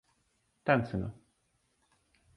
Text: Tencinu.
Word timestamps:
Tencinu. 0.65 1.07